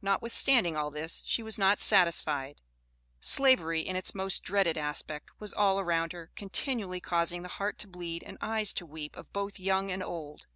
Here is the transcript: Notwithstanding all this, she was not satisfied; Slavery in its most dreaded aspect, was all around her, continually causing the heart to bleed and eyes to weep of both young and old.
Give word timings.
Notwithstanding 0.00 0.74
all 0.74 0.90
this, 0.90 1.22
she 1.26 1.42
was 1.42 1.58
not 1.58 1.80
satisfied; 1.80 2.62
Slavery 3.20 3.82
in 3.82 3.94
its 3.94 4.14
most 4.14 4.42
dreaded 4.42 4.78
aspect, 4.78 5.32
was 5.38 5.52
all 5.52 5.78
around 5.78 6.12
her, 6.14 6.30
continually 6.34 6.98
causing 7.02 7.42
the 7.42 7.48
heart 7.48 7.78
to 7.80 7.86
bleed 7.86 8.22
and 8.22 8.38
eyes 8.40 8.72
to 8.72 8.86
weep 8.86 9.18
of 9.18 9.34
both 9.34 9.60
young 9.60 9.90
and 9.90 10.02
old. 10.02 10.46